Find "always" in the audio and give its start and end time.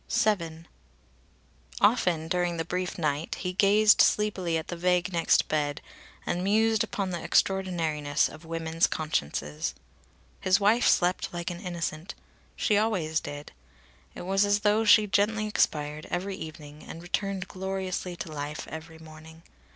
12.79-13.19